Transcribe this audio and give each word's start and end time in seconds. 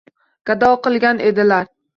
Gado 0.51 0.71
qilgan 0.87 1.23
edilar. 1.29 1.73